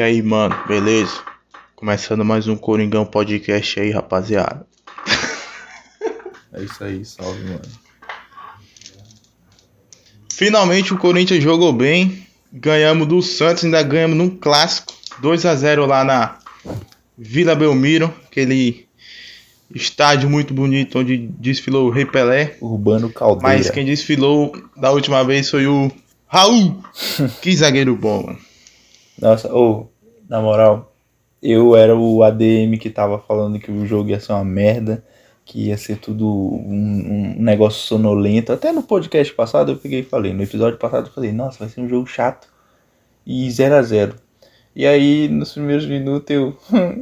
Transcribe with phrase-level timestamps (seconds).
[0.00, 1.12] E aí, mano, beleza?
[1.76, 4.66] Começando mais um Coringão Podcast aí, rapaziada.
[6.54, 7.60] É isso aí, salve, mano.
[10.32, 12.26] Finalmente o Corinthians jogou bem.
[12.50, 14.94] Ganhamos do Santos, ainda ganhamos num clássico.
[15.20, 16.38] 2 a 0 lá na
[17.18, 18.88] Vila Belmiro, aquele
[19.74, 22.56] estádio muito bonito onde desfilou o Rei Pelé.
[22.62, 23.42] Urbano Caldeira.
[23.42, 25.92] Mas quem desfilou da última vez foi o
[26.26, 26.82] Raul.
[27.42, 28.49] que zagueiro bom, mano.
[29.18, 29.92] Nossa, ou,
[30.28, 30.92] na moral,
[31.42, 35.04] eu era o ADM que tava falando que o jogo ia ser uma merda,
[35.44, 38.52] que ia ser tudo um, um negócio sonolento.
[38.52, 41.68] Até no podcast passado eu peguei e falei, no episódio passado eu falei, nossa, vai
[41.68, 42.48] ser um jogo chato
[43.26, 44.14] e 0 a 0
[44.74, 46.56] E aí, nos primeiros minutos eu.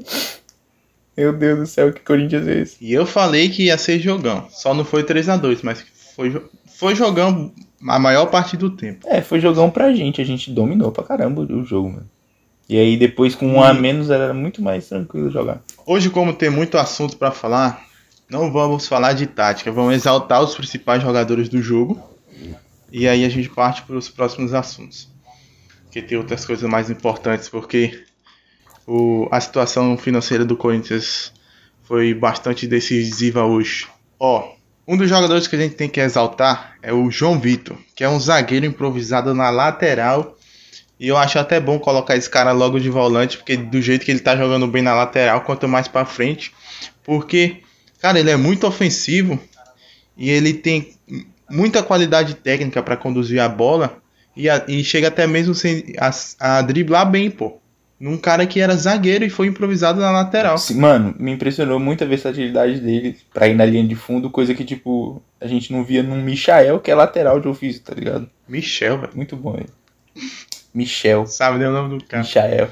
[1.17, 2.77] Meu Deus do céu, que Corinthians é esse?
[2.81, 4.47] E eu falei que ia ser jogão.
[4.51, 5.85] Só não foi 3 a 2 mas
[6.15, 7.53] foi, foi jogão
[7.87, 9.07] a maior parte do tempo.
[9.09, 12.11] É, foi jogão pra gente, a gente dominou pra caramba o jogo, mano.
[12.69, 15.63] E aí depois com um a menos era muito mais tranquilo jogar.
[15.87, 17.83] Hoje, como tem muito assunto pra falar,
[18.29, 19.73] não vamos falar de tática.
[19.73, 21.99] Vamos exaltar os principais jogadores do jogo.
[22.93, 25.09] E aí a gente parte para os próximos assuntos.
[25.85, 28.05] Porque tem outras coisas mais importantes, porque
[28.87, 31.33] o, a situação financeira do Corinthians
[31.85, 33.87] foi bastante decisiva hoje.
[34.21, 34.53] Ó,
[34.89, 38.09] um dos jogadores que a gente tem que exaltar é o João Vitor, que é
[38.09, 40.37] um zagueiro improvisado na lateral.
[40.99, 44.11] E eu acho até bom colocar esse cara logo de volante, porque do jeito que
[44.11, 46.53] ele tá jogando bem na lateral, quanto mais pra frente.
[47.05, 47.59] Porque,
[48.01, 49.39] cara, ele é muito ofensivo
[50.17, 50.95] e ele tem
[51.51, 53.99] muita qualidade técnica pra conduzir a bola
[54.37, 56.11] e, a- e chega até mesmo sem, a,
[56.59, 57.61] a driblar bem, pô.
[57.99, 60.57] Num cara que era zagueiro e foi improvisado na lateral.
[60.57, 64.55] Sim, Mano, me impressionou muito a versatilidade dele pra ir na linha de fundo, coisa
[64.55, 68.31] que, tipo, a gente não via num Michael, que é lateral de ofício, tá ligado?
[68.49, 69.13] Michel, velho.
[69.17, 69.69] Muito bom ele.
[70.73, 71.27] Michel.
[71.27, 72.23] Sabe nem o nome do cara.
[72.23, 72.69] Michael.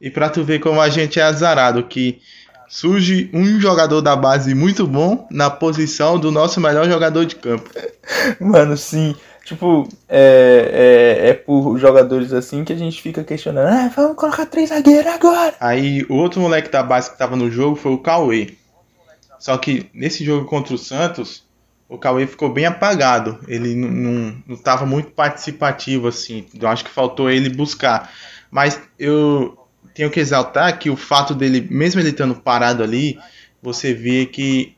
[0.00, 2.20] E pra tu ver como a gente é azarado, que
[2.68, 7.68] surge um jogador da base muito bom na posição do nosso melhor jogador de campo.
[8.40, 9.14] Mano, sim.
[9.44, 13.68] Tipo, é, é, é por jogadores assim que a gente fica questionando.
[13.68, 15.54] Ah, vamos colocar três zagueiros agora.
[15.60, 18.54] Aí o outro moleque da base que tava no jogo foi o Cauê.
[19.38, 21.44] Só que nesse jogo contra o Santos,
[21.88, 23.40] o Cauê ficou bem apagado.
[23.48, 26.46] Ele não, não, tava muito participativo assim.
[26.58, 28.12] Eu acho que faltou ele buscar.
[28.50, 29.58] Mas eu
[29.92, 33.18] tenho que exaltar que o fato dele, mesmo ele estando parado ali,
[33.60, 34.76] você vê que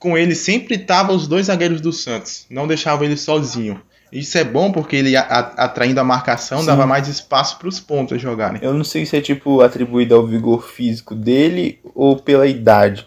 [0.00, 2.46] com ele sempre estavam os dois zagueiros do Santos.
[2.50, 3.80] Não deixavam ele sozinho.
[4.10, 6.66] Isso é bom porque ele atraindo a marcação Sim.
[6.66, 8.60] dava mais espaço para os pontos jogarem.
[8.60, 13.06] Eu não sei se é tipo atribuído ao vigor físico dele ou pela idade.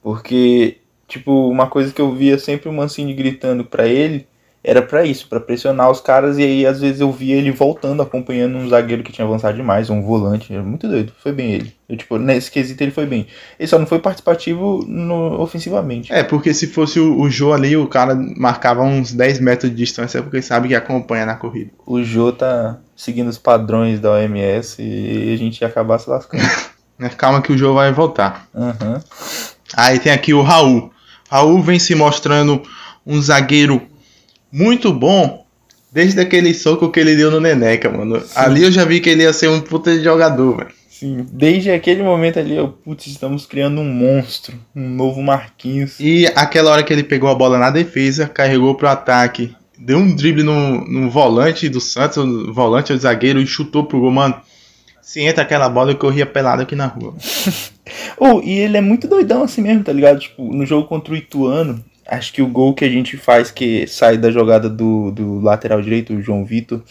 [0.00, 0.76] Porque,
[1.08, 4.28] tipo, uma coisa que eu via sempre o Mancini gritando pra ele
[4.64, 6.38] era pra isso, pra pressionar os caras.
[6.38, 9.90] E aí, às vezes, eu via ele voltando, acompanhando um zagueiro que tinha avançado demais,
[9.90, 10.50] um volante.
[10.50, 11.12] Era muito doido.
[11.22, 11.74] Foi bem ele.
[11.86, 13.26] Eu, tipo, nesse quesito ele foi bem.
[13.58, 16.10] Ele só não foi participativo no, ofensivamente.
[16.10, 19.76] É, porque se fosse o, o Jô ali, o cara marcava uns 10 metros de
[19.76, 21.70] distância, porque sabe que acompanha na corrida.
[21.86, 26.42] O Jô tá seguindo os padrões da OMS e a gente ia acabar se lascando.
[26.98, 28.48] Mas calma que o Jô vai voltar.
[28.54, 29.02] Aham.
[29.76, 30.90] Aí tem aqui o Raul.
[31.30, 32.62] Raul vem se mostrando
[33.06, 33.82] um zagueiro
[34.54, 35.44] muito bom
[35.92, 38.22] desde aquele soco que ele deu no Neneca, mano.
[38.36, 40.70] Ali eu já vi que ele ia ser um puta de jogador, velho.
[40.88, 45.98] Sim, desde aquele momento ali, eu, putz, estamos criando um monstro, um novo Marquinhos.
[45.98, 50.14] E aquela hora que ele pegou a bola na defesa, carregou pro ataque, deu um
[50.14, 54.40] drible no, no volante do Santos, o volante, o zagueiro, e chutou pro gol, mano.
[55.02, 57.14] Se entra aquela bola, eu corria pelado aqui na rua.
[58.16, 60.18] Oh, e ele é muito doidão assim mesmo, tá ligado?
[60.18, 63.86] Tipo, no jogo contra o Ituano, acho que o gol que a gente faz, que
[63.86, 66.82] sai da jogada do, do lateral direito, o João Vitor,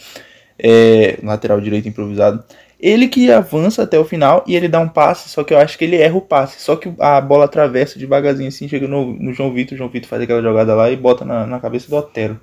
[0.58, 2.44] é, lateral direito improvisado,
[2.78, 5.78] ele que avança até o final e ele dá um passe, só que eu acho
[5.78, 6.60] que ele erra o passe.
[6.60, 10.08] Só que a bola atravessa devagarzinho assim, chega no, no João Vitor, o João Vitor
[10.08, 12.38] faz aquela jogada lá e bota na, na cabeça do Otero.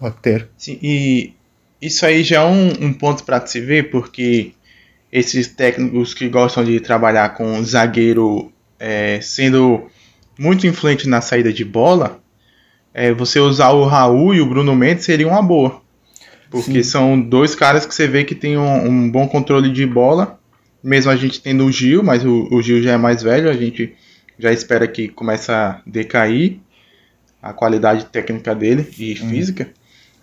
[0.00, 0.48] Otero.
[0.56, 1.34] Sim, e
[1.80, 4.52] isso aí já é um, um ponto para se ver, porque
[5.10, 9.90] esses técnicos que gostam de trabalhar com zagueiro é, sendo
[10.38, 12.20] muito influente na saída de bola,
[12.94, 15.80] é, você usar o Raul e o Bruno Mendes seria uma boa.
[16.50, 16.90] Porque Sim.
[16.90, 20.38] são dois caras que você vê que tem um, um bom controle de bola.
[20.82, 23.54] Mesmo a gente tendo o Gil, mas o, o Gil já é mais velho, a
[23.54, 23.94] gente
[24.38, 26.58] já espera que comece a decair
[27.40, 29.70] a qualidade técnica dele e física.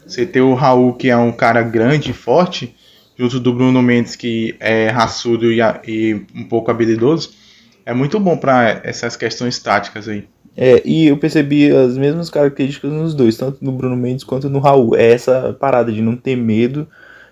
[0.06, 2.76] Você ter o Raul, que é um cara grande e forte,
[3.18, 7.32] junto do Bruno Mendes, que é raçudo e, e um pouco habilidoso,
[7.90, 10.28] é muito bom para essas questões táticas aí.
[10.56, 14.60] É, e eu percebi as mesmas características nos dois, tanto no Bruno Mendes quanto no
[14.60, 14.96] Raul.
[14.96, 16.88] É essa parada de não ter medo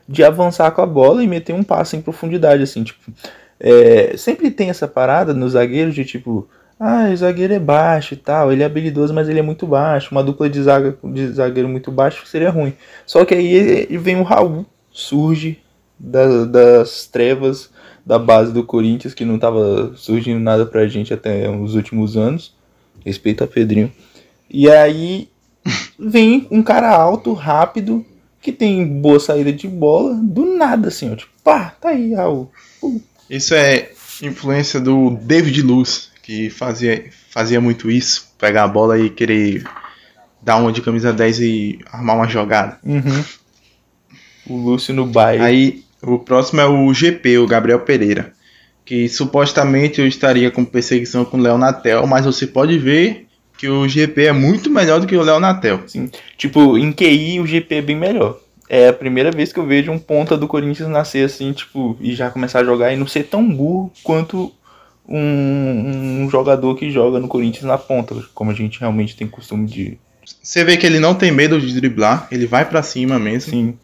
[0.10, 3.12] de avançar com a bola e meter um passe em profundidade, assim, tipo.
[3.60, 6.48] É, sempre tem essa parada nos zagueiros de tipo,
[6.80, 10.10] ah, o zagueiro é baixo e tal, ele é habilidoso, mas ele é muito baixo.
[10.12, 12.74] Uma dupla de, zaga, de zagueiro muito baixo seria ruim.
[13.06, 15.60] Só que aí vem o Raul, surge
[16.00, 17.70] da, das trevas
[18.06, 22.56] da base do Corinthians, que não tava surgindo nada pra gente até os últimos anos.
[23.06, 23.92] Respeito a Pedrinho.
[24.50, 25.30] E aí
[26.00, 28.06] vem um cara alto, rápido,
[28.42, 31.16] que tem boa saída de bola, do nada, assim, ó.
[31.16, 32.50] Tipo, pá, tá aí, Raul.
[32.80, 33.02] Pum.
[33.30, 33.90] Isso é
[34.22, 38.34] influência do David Luz, que fazia, fazia muito isso.
[38.38, 39.64] Pegar a bola e querer
[40.42, 42.80] dar uma de camisa 10 e armar uma jogada.
[42.86, 43.24] Uhum.
[44.48, 45.44] O Lúcio no baile.
[45.44, 48.34] Aí o próximo é o GP, o Gabriel Pereira.
[48.86, 53.28] Que supostamente eu estaria com perseguição com o Léo Natel, mas você pode ver
[53.58, 55.82] que o GP é muito melhor do que o Léo Natel.
[55.88, 56.10] Sim.
[56.38, 58.40] Tipo, em QI o GP é bem melhor.
[58.70, 62.14] É a primeira vez que eu vejo um ponta do Corinthians nascer assim, tipo, e
[62.14, 64.54] já começar a jogar e não ser tão burro quanto
[65.08, 69.66] um, um jogador que joga no Corinthians na ponta, como a gente realmente tem costume
[69.66, 69.98] de.
[70.44, 73.52] Você vê que ele não tem medo de driblar, ele vai para cima mesmo.
[73.52, 73.78] Sim.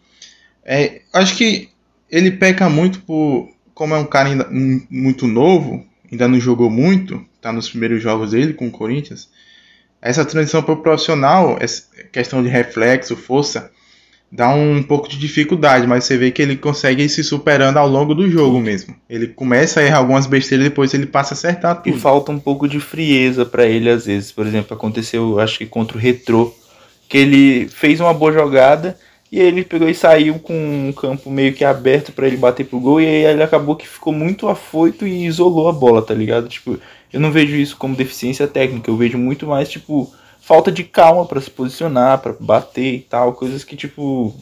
[0.62, 1.70] É, acho que
[2.14, 3.48] ele peca muito por.
[3.74, 4.48] Como é um cara ainda,
[4.88, 9.28] muito novo, ainda não jogou muito, tá nos primeiros jogos dele com o Corinthians.
[10.00, 11.82] Essa transição para o profissional, essa
[12.12, 13.68] questão de reflexo, força,
[14.30, 17.88] dá um pouco de dificuldade, mas você vê que ele consegue ir se superando ao
[17.88, 18.94] longo do jogo mesmo.
[19.10, 21.96] Ele começa a errar algumas besteiras, depois ele passa a acertar tudo.
[21.96, 24.30] E falta um pouco de frieza para ele às vezes.
[24.30, 26.54] Por exemplo, aconteceu, acho que contra o Retrô,
[27.08, 28.96] que ele fez uma boa jogada
[29.34, 32.78] e ele pegou e saiu com um campo meio que aberto para ele bater pro
[32.78, 36.48] gol e aí ele acabou que ficou muito afoito e isolou a bola, tá ligado?
[36.48, 36.78] Tipo,
[37.12, 41.26] eu não vejo isso como deficiência técnica, eu vejo muito mais tipo falta de calma
[41.26, 44.32] para se posicionar, para bater e tal, coisas que, tipo,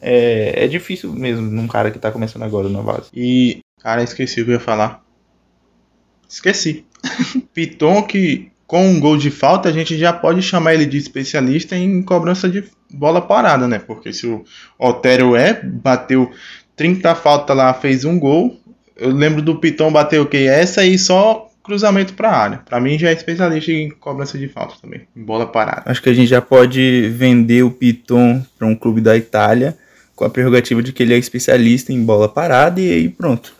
[0.00, 3.08] é, é difícil mesmo num cara que tá começando agora na base.
[3.14, 5.00] E, cara, esqueci o que eu ia falar.
[6.28, 6.84] Esqueci.
[7.54, 11.76] Piton que com um gol de falta a gente já pode chamar ele de especialista
[11.76, 13.78] em cobrança de bola parada, né?
[13.78, 14.44] Porque se o
[14.78, 16.30] Otero é, bateu
[16.76, 18.58] 30 faltas lá, fez um gol.
[18.96, 20.46] Eu lembro do Piton bater o que?
[20.46, 22.58] Essa aí só cruzamento para a área.
[22.58, 25.82] Para mim já é especialista em cobrança de falta também, em bola parada.
[25.86, 29.76] Acho que a gente já pode vender o Piton para um clube da Itália
[30.16, 33.54] com a prerrogativa de que ele é especialista em bola parada e aí pronto.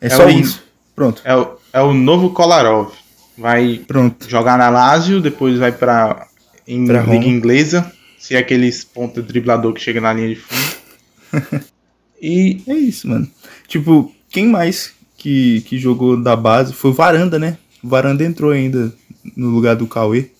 [0.00, 0.62] É, é só o, isso.
[0.94, 1.20] Pronto.
[1.24, 2.92] É o, é o novo Kolarov.
[3.36, 4.28] Vai pronto.
[4.28, 6.26] jogar na Lazio, depois vai para
[6.66, 7.90] em pra liga inglesa,
[8.20, 11.64] se é aqueles ponta driblador que chega na linha de fundo.
[12.20, 13.28] e é isso, mano.
[13.66, 17.56] Tipo, quem mais que, que jogou da base foi o Varanda, né?
[17.82, 18.92] O Varanda entrou ainda
[19.34, 20.30] no lugar do Cauê.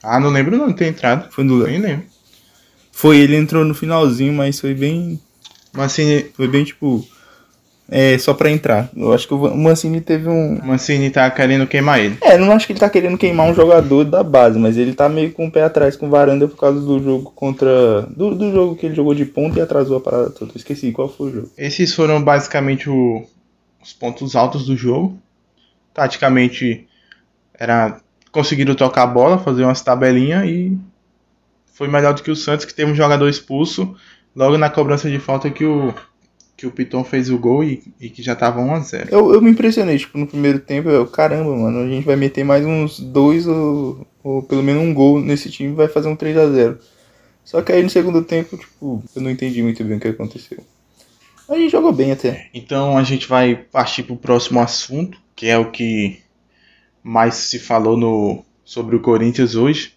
[0.00, 1.28] Ah, não lembro não ter entrado.
[1.32, 1.68] Foi no lugar.
[1.68, 2.06] Nem lembro.
[2.92, 5.20] Foi, ele entrou no finalzinho, mas foi bem.
[5.72, 6.26] Mancini.
[6.32, 7.06] Foi bem tipo.
[7.88, 8.90] É, só pra entrar.
[8.96, 10.56] Eu acho que o Mancini teve um.
[10.56, 12.18] O Mancini tá querendo queimar ele.
[12.20, 15.08] É, não acho que ele tá querendo queimar um jogador da base, mas ele tá
[15.08, 18.02] meio com o pé atrás com o Varanda por causa do jogo contra.
[18.02, 20.52] Do, do jogo que ele jogou de ponta e atrasou a parada toda.
[20.56, 21.50] Esqueci qual foi o jogo.
[21.56, 23.24] Esses foram basicamente o,
[23.82, 25.16] os pontos altos do jogo.
[25.94, 26.86] Taticamente
[27.58, 28.00] era
[28.32, 30.76] conseguiram tocar a bola, fazer umas tabelinhas e
[31.72, 33.96] foi melhor do que o Santos que teve um jogador expulso
[34.34, 35.94] logo na cobrança de falta que o
[36.56, 39.08] que o Piton fez o gol e, e que já tava 1 a 0.
[39.10, 42.44] Eu, eu me impressionei, tipo, no primeiro tempo, eu, caramba, mano, a gente vai meter
[42.44, 46.36] mais uns dois ou, ou pelo menos um gol nesse time vai fazer um 3
[46.36, 46.78] a 0.
[47.44, 50.58] Só que aí no segundo tempo, tipo, eu não entendi muito bem o que aconteceu.
[51.48, 52.48] A gente jogou bem até.
[52.52, 56.18] Então a gente vai partir para o próximo assunto, que é o que
[57.02, 59.92] mais se falou no, sobre o Corinthians hoje.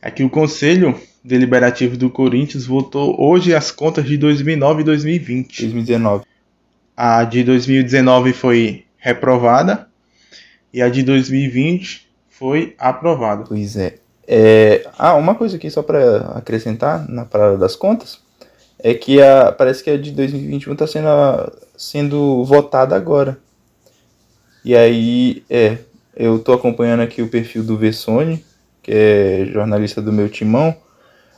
[0.00, 5.62] É que o Conselho Deliberativo do Corinthians votou hoje as contas de 2009 e 2020.
[5.62, 6.24] 2019.
[6.96, 9.88] A de 2019 foi reprovada
[10.72, 13.44] e a de 2020 foi aprovada.
[13.46, 13.96] Pois é.
[14.26, 14.86] é...
[14.98, 18.20] Ah, uma coisa aqui só para acrescentar na parada das contas
[18.82, 21.08] é que a, parece que a de 2021 está sendo,
[21.76, 23.38] sendo votada agora.
[24.64, 25.78] E aí, é,
[26.16, 28.44] eu tô acompanhando aqui o perfil do Vessone,
[28.82, 30.76] que é jornalista do meu timão.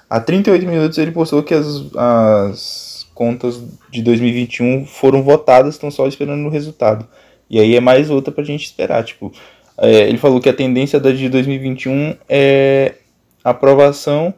[0.08, 6.06] Há 38 minutos ele postou que as, as contas de 2021 foram votadas, estão só
[6.06, 7.06] esperando o resultado.
[7.48, 9.04] E aí é mais outra pra gente esperar.
[9.04, 9.32] Tipo,
[9.78, 12.94] é, ele falou que a tendência da de 2021 é
[13.42, 14.34] aprovação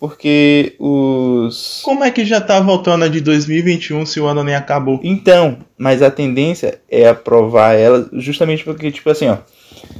[0.00, 1.82] porque os.
[1.84, 4.98] Como é que já tá voltando a de 2021 se o ano nem acabou?
[5.04, 9.36] Então, mas a tendência é aprovar ela justamente porque, tipo assim, ó.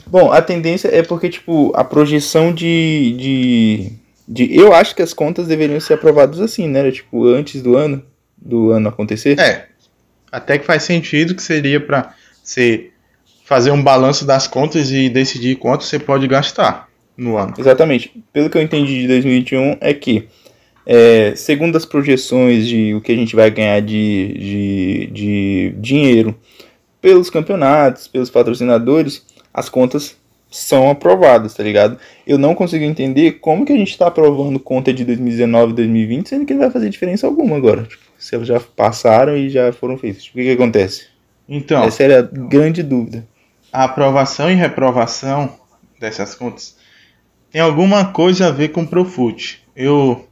[0.06, 3.14] Bom, a tendência é porque, tipo, a projeção de.
[3.18, 3.92] de,
[4.30, 6.88] de eu acho que as contas deveriam ser aprovadas assim, né?
[6.92, 8.00] Tipo, antes do ano.
[8.38, 9.36] do ano acontecer?
[9.40, 9.66] É.
[10.30, 12.90] Até que faz sentido que seria para você
[13.44, 17.54] fazer um balanço das contas e decidir quanto você pode gastar no ano.
[17.58, 18.22] Exatamente.
[18.32, 20.28] Pelo que eu entendi de 2021 é que,
[20.86, 26.38] é, segundo as projeções de o que a gente vai ganhar de, de, de dinheiro
[27.00, 30.16] pelos campeonatos, pelos patrocinadores, as contas
[30.50, 31.98] são aprovadas, tá ligado?
[32.26, 36.28] Eu não consigo entender como que a gente tá aprovando conta de 2019 e 2020,
[36.28, 37.84] sendo que não vai fazer diferença alguma agora.
[37.84, 40.24] Tipo, se já passaram e já foram feitos.
[40.24, 41.06] Tipo, o que que acontece?
[41.48, 43.26] Então, Essa era a grande dúvida.
[43.72, 45.56] a aprovação e reprovação
[45.98, 46.76] dessas contas
[47.50, 49.60] tem alguma coisa a ver com o Profut.
[49.74, 50.28] Eu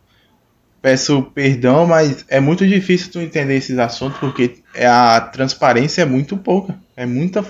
[0.81, 6.37] peço perdão, mas é muito difícil tu entender esses assuntos porque a transparência é muito
[6.37, 6.79] pouca.
[6.97, 7.45] É muita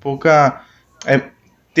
[0.00, 0.62] pouca.
[1.06, 1.22] é-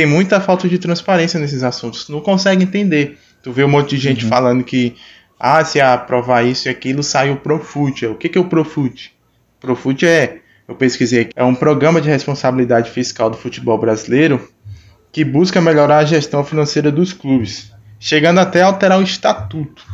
[0.00, 2.08] tem muita falta de transparência nesses assuntos.
[2.08, 3.18] Não consegue entender.
[3.42, 4.96] Tu vê um monte de gente falando que
[5.38, 8.06] ah, se aprovar isso e aquilo, sai o Profut.
[8.06, 9.12] O que, que é o Profut?
[9.60, 14.48] Profut é, eu pesquisei, é um programa de responsabilidade fiscal do futebol brasileiro
[15.12, 19.84] que busca melhorar a gestão financeira dos clubes, chegando até a alterar o estatuto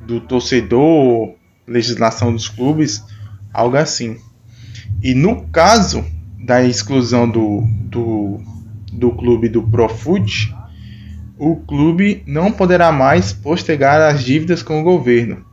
[0.00, 1.34] do torcedor,
[1.66, 3.04] legislação dos clubes,
[3.52, 4.16] algo assim.
[5.02, 6.02] E no caso
[6.42, 8.40] da exclusão do, do,
[8.94, 10.54] do clube do Profut,
[11.38, 15.44] o clube não poderá mais postergar as dívidas com o governo,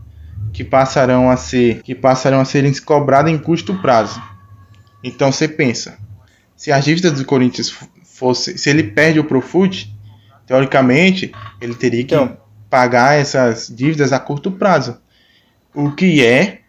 [0.53, 4.21] que passarão a ser que passarão a serem cobradas em curto prazo.
[5.03, 5.98] Então você pensa,
[6.55, 9.93] se as dívidas do Corinthians fosse, se ele perde o Profut,
[10.45, 12.38] teoricamente ele teria que Então.
[12.69, 15.00] pagar essas dívidas a curto prazo,
[15.74, 16.60] o que é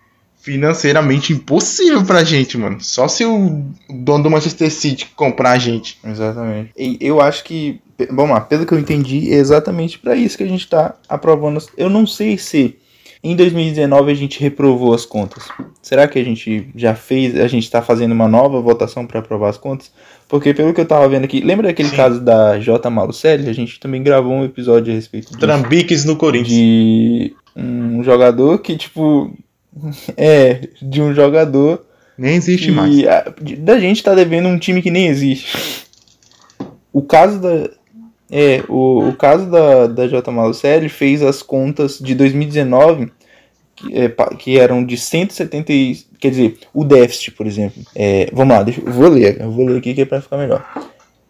[0.43, 2.79] financeiramente impossível pra gente, mano.
[2.81, 5.99] Só se o dono do Manchester City comprar a gente.
[6.05, 6.73] Exatamente.
[6.77, 7.81] E eu acho que,
[8.11, 11.63] lá, pelo que eu entendi, é exatamente para isso que a gente tá aprovando.
[11.77, 12.77] Eu não sei se
[13.23, 15.49] em 2019 a gente reprovou as contas.
[15.81, 19.51] Será que a gente já fez, a gente tá fazendo uma nova votação para aprovar
[19.51, 19.93] as contas?
[20.27, 21.97] Porque pelo que eu tava vendo aqui, lembra daquele Sim.
[21.97, 22.91] caso da J.
[22.91, 23.49] Malucelli?
[23.49, 25.39] A gente também gravou um episódio a respeito disso.
[25.39, 26.49] Trambiques no Corinthians.
[26.49, 29.33] de um jogador que, tipo,
[30.17, 31.85] é, de um jogador
[32.17, 33.07] Nem existe que mais.
[33.07, 35.87] a- da gente tá devendo um time que nem existe.
[36.93, 37.71] O caso da
[38.31, 40.31] é, o, o caso da, da J.
[40.33, 43.13] Malucelli fez as contas de 2019
[43.77, 47.83] que, é, que eram de 170 e, quer dizer, o déficit, por exemplo.
[47.95, 50.39] É, vamos lá, deixa, eu vou ler, eu vou ler aqui que é para ficar
[50.39, 50.65] melhor.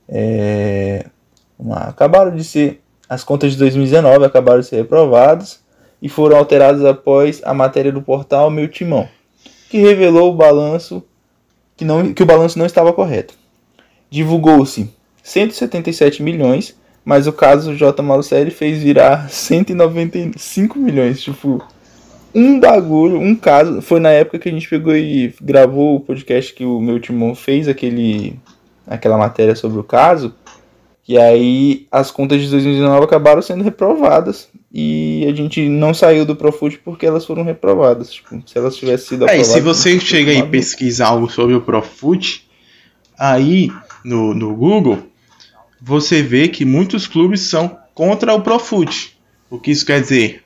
[0.09, 1.07] É,
[1.59, 5.61] vamos lá, acabaram de ser as contas de 2019 acabaram de ser reprovadas
[6.03, 9.09] e foram alteradas após a matéria do portal Meu Timão,
[9.71, 11.03] que revelou o balanço
[11.77, 13.35] que, não, que o balanço não estava correto.
[14.11, 14.91] Divulgou-se
[15.23, 18.03] 177 milhões, mas o caso J.
[18.03, 21.23] Malucelli fez virar 195 milhões.
[21.23, 21.65] Tipo,
[22.35, 23.81] um bagulho, um caso.
[23.81, 27.35] Foi na época que a gente pegou e gravou o podcast que o meu timão
[27.35, 28.39] fez aquele,
[28.87, 30.35] aquela matéria sobre o caso.
[31.09, 34.49] E aí as contas de 2019 acabaram sendo reprovadas.
[34.75, 38.11] E a gente não saiu do Profut porque elas foram reprovadas.
[38.11, 39.47] Tipo, se elas tivessem sido É, aprovadas.
[39.52, 40.50] se você chega e maluco.
[40.52, 42.49] pesquisa algo sobre o Profut,
[43.19, 43.71] aí
[44.02, 44.99] no, no Google,
[45.81, 49.14] você vê que muitos clubes são contra o Profut.
[49.50, 50.43] O que isso quer dizer?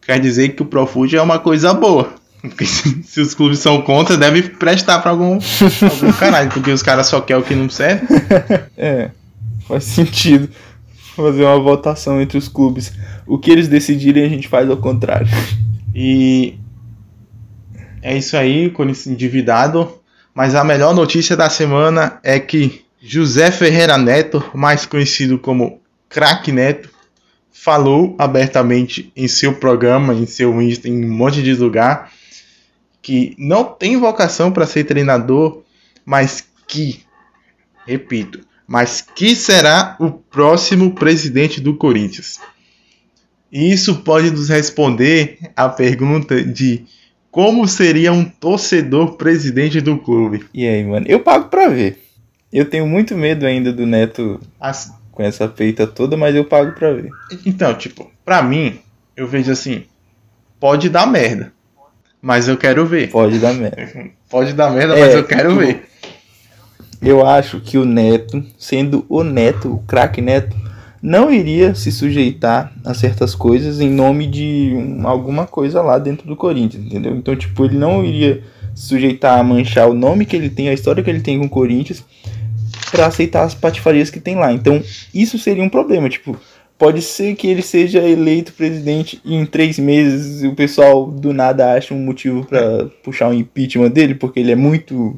[0.00, 2.14] Quer dizer que o Profut é uma coisa boa.
[2.40, 5.38] Porque se, os clubes são contra, deve prestar pra algum,
[5.82, 6.48] algum caralho.
[6.50, 8.06] Porque os caras só querem o que não serve.
[8.78, 9.10] É,
[9.68, 10.48] faz sentido
[11.22, 12.92] fazer uma votação entre os clubes.
[13.26, 15.28] O que eles decidirem, a gente faz ao contrário.
[15.94, 16.58] E
[18.02, 20.00] é isso aí, Corinthians endividado.
[20.34, 26.52] Mas a melhor notícia da semana é que José Ferreira Neto, mais conhecido como Crack
[26.52, 26.90] Neto,
[27.50, 32.10] falou abertamente em seu programa, em seu Insta, em um monte de lugar,
[33.02, 35.62] que não tem vocação para ser treinador,
[36.04, 37.02] mas que,
[37.86, 42.38] repito, mas que será o próximo presidente do Corinthians.
[43.50, 46.84] E isso pode nos responder a pergunta de
[47.32, 50.46] como seria um torcedor presidente do clube.
[50.54, 51.04] E aí, mano?
[51.08, 52.00] Eu pago pra ver.
[52.52, 54.40] Eu tenho muito medo ainda do Neto
[55.10, 57.10] com essa peita toda, mas eu pago pra ver.
[57.44, 58.78] Então, tipo, pra mim,
[59.16, 59.82] eu vejo assim,
[60.60, 61.52] pode dar merda,
[62.22, 63.10] mas eu quero ver.
[63.10, 64.10] Pode dar merda.
[64.30, 65.89] Pode dar merda, É, mas eu quero tipo, ver.
[67.02, 70.56] Eu acho que o Neto, sendo o Neto, o craque Neto,
[71.02, 76.26] não iria se sujeitar a certas coisas em nome de um- alguma coisa lá dentro
[76.26, 77.16] do Corinthians, entendeu?
[77.16, 78.42] Então, tipo, ele não iria
[78.74, 81.46] se sujeitar a manchar o nome que ele tem, a história que ele tem com
[81.46, 82.04] o Corinthians,
[82.90, 84.52] pra aceitar as patifarias que tem lá.
[84.52, 84.82] Então,
[85.14, 86.36] isso seria um problema, tipo,
[86.78, 91.72] pode ser que ele seja eleito presidente e em três meses o pessoal do nada
[91.72, 95.16] acha um motivo para puxar um impeachment dele, porque ele é muito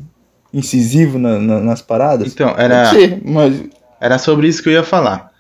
[0.53, 2.33] incisivo na, na, nas paradas.
[2.33, 3.63] Então, era, ser, mas...
[4.01, 5.33] era sobre isso que eu ia falar.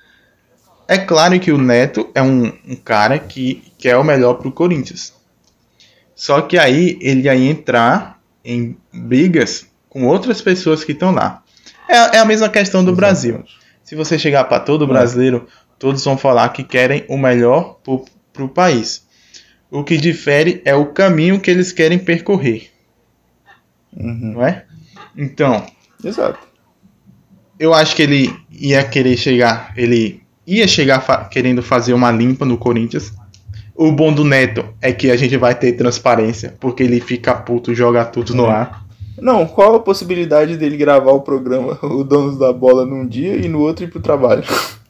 [0.88, 5.14] É claro que o Neto é um, um cara que quer o melhor pro Corinthians.
[6.14, 11.42] Só que aí ele ia entrar em brigas com outras pessoas que estão lá.
[11.88, 13.32] É, é, a mesma questão do Exatamente.
[13.32, 13.44] Brasil.
[13.82, 15.46] Se você chegar para todo brasileiro,
[15.78, 17.78] todos vão falar que querem o melhor
[18.32, 19.06] para o país.
[19.70, 22.70] O que difere é o caminho que eles querem percorrer.
[23.94, 24.34] Uhum.
[24.34, 24.64] Não é?
[25.16, 25.64] Então.
[26.02, 26.38] Exato.
[27.58, 29.72] Eu acho que ele ia querer chegar.
[29.76, 33.12] Ele ia chegar fa querendo fazer uma limpa no Corinthians.
[33.74, 37.74] O bom do Neto é que a gente vai ter transparência, porque ele fica puto,
[37.74, 38.84] joga tudo no ar.
[39.20, 43.48] Não, qual a possibilidade dele gravar o programa O Donos da Bola num dia e
[43.48, 44.42] no outro ir pro trabalho?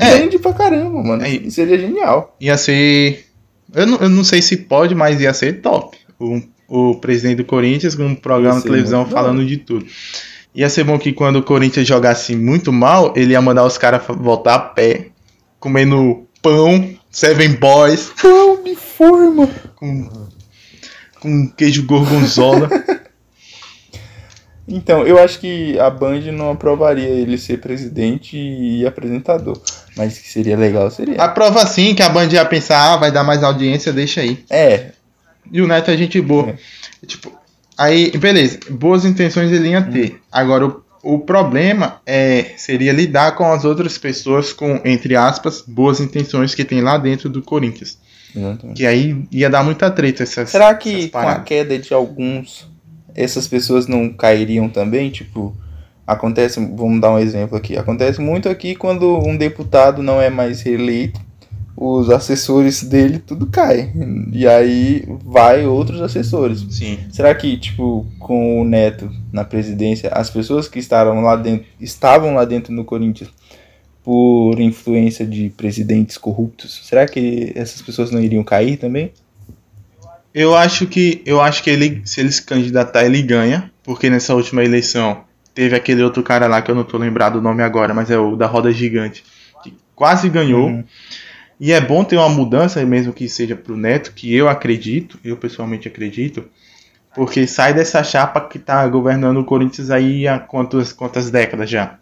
[0.00, 0.18] É.
[0.18, 1.22] Grande pra caramba, mano.
[1.22, 1.50] É.
[1.50, 2.34] Seria genial.
[2.40, 3.26] Ia ser.
[3.72, 5.96] Eu não, eu não sei se pode, mas ia ser top.
[6.18, 9.46] O, o presidente do Corinthians com um programa de televisão falando bom.
[9.46, 9.86] de tudo.
[10.54, 14.02] Ia ser bom que quando o Corinthians jogasse muito mal, ele ia mandar os caras
[14.08, 15.08] voltar a pé,
[15.58, 18.12] comendo pão, Seven Boys.
[18.20, 19.48] Pão de forma.
[19.74, 20.08] Com,
[21.20, 22.68] com queijo gorgonzola.
[24.66, 29.60] Então, eu acho que a Band não aprovaria ele ser presidente e apresentador.
[29.94, 31.16] Mas que seria legal, seria.
[31.16, 34.42] Aprova sim, que a Band ia pensar, ah, vai dar mais audiência, deixa aí.
[34.48, 34.92] É.
[35.50, 36.50] E o Neto é gente boa.
[36.50, 37.06] É.
[37.06, 37.32] Tipo,
[37.76, 40.12] aí, beleza, boas intenções ele ia ter.
[40.12, 40.18] Hum.
[40.30, 46.00] Agora, o, o problema é seria lidar com as outras pessoas com, entre aspas, boas
[46.00, 47.98] intenções que tem lá dentro do Corinthians.
[48.34, 48.76] Exatamente.
[48.76, 52.68] Que aí ia dar muita treta essas Será que com a queda de alguns
[53.14, 55.10] essas pessoas não cairiam também?
[55.10, 55.56] Tipo,
[56.06, 57.76] acontece, vamos dar um exemplo aqui.
[57.76, 61.20] Acontece muito aqui quando um deputado não é mais reeleito,
[61.76, 63.92] os assessores dele tudo cai.
[64.32, 66.64] E aí vai outros assessores.
[66.70, 66.98] Sim.
[67.10, 72.34] Será que, tipo, com o Neto na presidência, as pessoas que estavam lá dentro, estavam
[72.34, 73.30] lá dentro no Corinthians
[74.04, 79.10] por influência de presidentes corruptos, será que essas pessoas não iriam cair também?
[80.34, 84.34] Eu acho que eu acho que ele, se ele se candidatar, ele ganha, porque nessa
[84.34, 87.94] última eleição teve aquele outro cara lá que eu não tô lembrado o nome agora,
[87.94, 89.24] mas é o da roda gigante,
[89.62, 90.66] que quase ganhou.
[90.66, 90.84] Uhum.
[91.64, 95.34] E é bom ter uma mudança, mesmo que seja pro Neto, que eu acredito, eu
[95.34, 96.44] pessoalmente acredito,
[97.14, 101.98] porque sai dessa chapa que tá governando o Corinthians aí há quantas, quantas décadas já?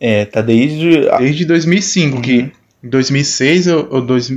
[0.00, 1.08] É, tá desde.
[1.18, 2.20] Desde 2005, uhum.
[2.20, 4.36] que em 2006 ou, ou dois,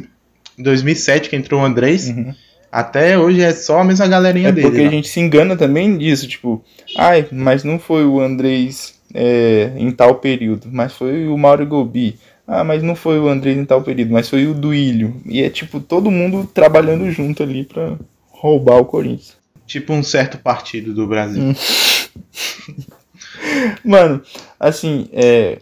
[0.55, 2.07] 2007 que entrou o Andrés.
[2.07, 2.31] Uhum.
[2.71, 4.67] Até hoje é só a mesma galerinha é dele.
[4.67, 4.87] Porque lá.
[4.87, 6.63] a gente se engana também disso, tipo,
[6.95, 12.19] ai, mas não foi o Andrés é, em tal período, mas foi o Mauro Gobi.
[12.47, 15.21] Ah, mas não foi o Andrés em tal período, mas foi o Duílio.
[15.25, 17.97] E é tipo todo mundo trabalhando junto ali pra
[18.29, 19.35] roubar o Corinthians.
[19.65, 21.43] Tipo um certo partido do Brasil.
[21.43, 21.53] Hum.
[23.83, 24.21] Mano,
[24.57, 25.59] assim, é.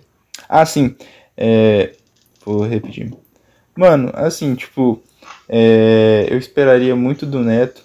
[0.47, 0.95] Assim,
[1.35, 1.93] é.
[2.45, 3.11] Vou repetir.
[3.75, 5.01] Mano, assim, tipo,
[5.49, 7.83] é, eu esperaria muito do Neto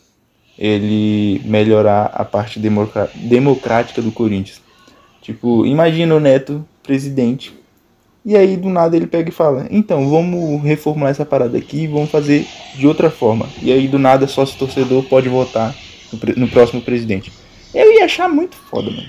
[0.58, 4.60] ele melhorar a parte democrática do Corinthians.
[5.22, 7.58] Tipo, imagina o Neto presidente.
[8.24, 12.10] E aí do nada ele pega e fala: "Então, vamos reformular essa parada aqui, vamos
[12.10, 13.48] fazer de outra forma".
[13.62, 15.74] E aí do nada sócio torcedor pode votar
[16.12, 17.32] no, no próximo presidente.
[17.74, 19.08] Eu ia achar muito foda, mano.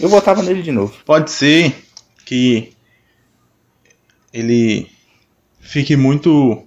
[0.00, 0.94] Eu votava nele de novo.
[1.04, 1.74] Pode ser
[2.24, 2.72] que
[4.32, 4.86] ele
[5.60, 6.64] fique muito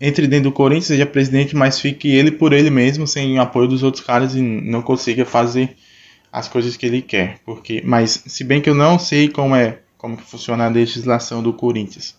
[0.00, 3.82] entre dentro do Corinthians, seja presidente, mas fique ele por ele mesmo, sem apoio dos
[3.82, 5.76] outros caras e não consiga fazer
[6.32, 7.38] as coisas que ele quer.
[7.44, 11.42] Porque, mas se bem que eu não sei como é como que funciona a legislação
[11.42, 12.16] do Corinthians,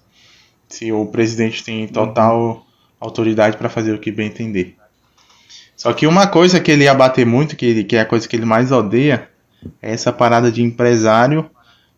[0.67, 2.65] se o presidente tem total
[2.99, 4.75] autoridade para fazer o que bem entender.
[5.75, 8.27] Só que uma coisa que ele ia bater muito, que, ele, que é a coisa
[8.27, 9.29] que ele mais odeia,
[9.81, 11.49] é essa parada de empresário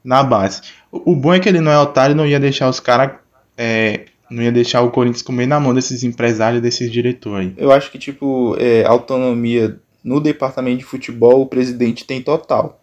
[0.03, 0.61] na base.
[0.91, 3.13] O, o bom é que ele não é otário, não ia deixar os caras
[3.57, 7.51] é, não ia deixar o Corinthians comer na mão desses empresários, desses diretores.
[7.57, 12.80] Eu acho que, tipo, é, autonomia no departamento de futebol o presidente tem total.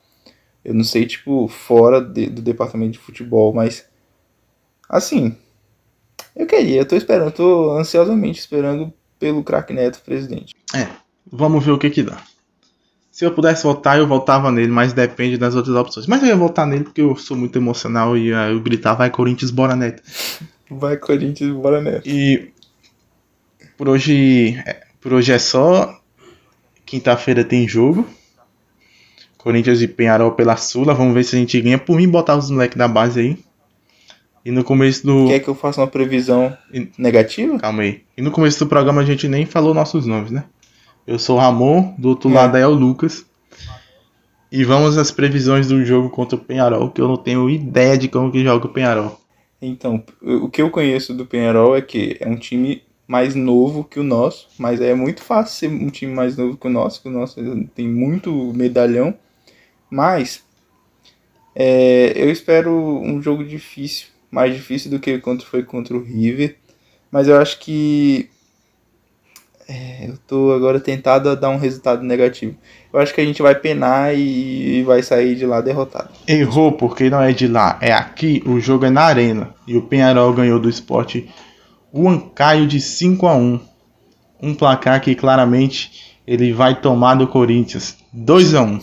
[0.69, 3.87] Eu não sei, tipo, fora de, do departamento de futebol, mas.
[4.87, 5.35] Assim.
[6.37, 10.55] Eu queria, eu tô esperando, tô ansiosamente esperando pelo craque Neto presidente.
[10.75, 10.87] É,
[11.33, 12.19] vamos ver o que que dá.
[13.11, 16.07] Se eu pudesse votar, eu votava nele, mas depende das outras opções.
[16.07, 19.09] Mas eu ia votar nele porque eu sou muito emocional e uh, eu gritar, vai
[19.09, 20.03] Corinthians, bora Neto.
[20.71, 22.07] Vai Corinthians, bora nessa.
[22.07, 22.53] E
[23.79, 25.99] por hoje, é, por hoje é só.
[26.85, 28.07] Quinta-feira tem jogo.
[29.39, 30.93] Corinthians e Penharol pela Sula.
[30.93, 31.79] Vamos ver se a gente ganha.
[31.79, 33.39] Por mim, botar os moleques da base aí.
[34.45, 35.29] E no começo do.
[35.29, 36.57] Quer que eu faça uma previsão
[36.99, 37.59] negativa?
[37.59, 38.03] Calma aí.
[38.17, 40.45] E no começo do programa a gente nem falou nossos nomes, né?
[41.07, 42.35] Eu sou o Ramon, do outro É.
[42.35, 43.25] lado é o Lucas.
[44.51, 48.09] E vamos às previsões do jogo contra o Penharol, que eu não tenho ideia de
[48.09, 49.21] como que joga o Penharol.
[49.61, 53.99] Então, o que eu conheço do Penharol é que é um time mais novo que
[54.01, 57.09] o nosso, mas é muito fácil ser um time mais novo que o nosso, que
[57.09, 57.37] o nosso
[57.75, 59.15] tem muito medalhão.
[59.91, 60.43] Mas
[61.55, 66.57] é, eu espero um jogo difícil, mais difícil do que contra, foi contra o River.
[67.11, 68.29] Mas eu acho que
[69.69, 72.57] é, eu tô agora tentado a dar um resultado negativo.
[72.91, 76.09] Eu acho que a gente vai penar e, e vai sair de lá derrotado.
[76.27, 79.55] Errou porque não é de lá, é aqui, o jogo é na arena.
[79.67, 81.29] E o Penharol ganhou do esporte
[81.93, 83.61] o Ancaio de 5 a 1
[84.41, 87.97] Um placar que claramente ele vai tomar do Corinthians.
[88.13, 88.81] 2 a 1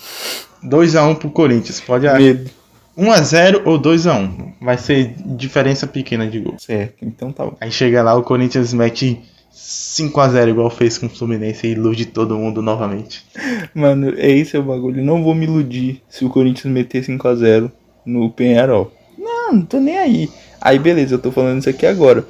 [0.65, 1.80] 2 a 1 pro Corinthians.
[1.80, 2.49] Pode Medo.
[2.97, 6.56] 1 a 0 ou 2 a 1 Vai ser diferença pequena de gol.
[6.58, 7.56] Certo, então tá bom.
[7.60, 11.71] Aí chega lá, o Corinthians mete 5 a 0 igual fez com o Fluminense e
[11.71, 13.25] ilude todo mundo novamente.
[13.75, 15.04] Mano, é esse é o bagulho.
[15.04, 17.71] Não vou me iludir se o Corinthians meter 5x0
[18.06, 18.91] no Penharol.
[19.17, 20.30] Não, não tô nem aí.
[20.62, 22.25] Aí beleza, eu tô falando isso aqui agora.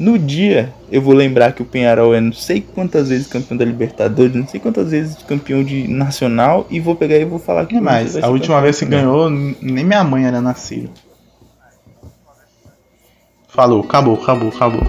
[0.00, 3.66] No dia, eu vou lembrar que o Penharol é não sei quantas vezes campeão da
[3.66, 7.74] Libertadores, não sei quantas vezes campeão de nacional, e vou pegar e vou falar que
[7.74, 10.88] Corinthians vai a última vez que ganhou, nem minha mãe era nascida.
[13.48, 14.80] Falou, acabou, acabou, acabou.